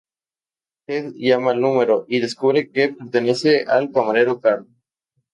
Ted 0.87 1.11
llama 1.13 1.51
al 1.51 1.61
número, 1.61 2.05
y 2.07 2.21
descubre 2.21 2.71
que 2.71 2.89
pertenece 2.93 3.65
al 3.69 3.91
camarero, 3.91 4.39
Carl. 4.39 4.65